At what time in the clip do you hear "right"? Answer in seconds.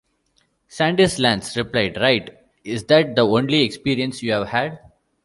2.01-2.35